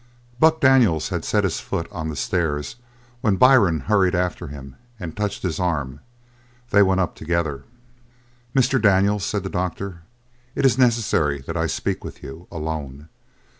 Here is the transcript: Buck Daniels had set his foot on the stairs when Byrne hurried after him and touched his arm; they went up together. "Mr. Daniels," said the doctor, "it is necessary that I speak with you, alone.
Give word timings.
Buck 0.39 0.59
Daniels 0.59 1.09
had 1.09 1.23
set 1.23 1.43
his 1.43 1.59
foot 1.59 1.87
on 1.91 2.09
the 2.09 2.15
stairs 2.15 2.77
when 3.21 3.35
Byrne 3.35 3.81
hurried 3.81 4.15
after 4.15 4.47
him 4.47 4.75
and 4.99 5.15
touched 5.15 5.43
his 5.43 5.59
arm; 5.59 5.99
they 6.71 6.81
went 6.81 6.99
up 6.99 7.13
together. 7.13 7.65
"Mr. 8.55 8.81
Daniels," 8.81 9.23
said 9.23 9.43
the 9.43 9.47
doctor, 9.47 10.01
"it 10.55 10.65
is 10.65 10.75
necessary 10.75 11.39
that 11.41 11.55
I 11.55 11.67
speak 11.67 12.03
with 12.03 12.23
you, 12.23 12.47
alone. 12.51 13.09